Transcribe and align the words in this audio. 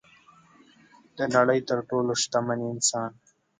د 1.17 1.19
نړۍ 1.35 1.59
تر 1.69 1.77
ټولو 1.89 2.11
شتمن 2.21 2.59
انسان 2.71 3.11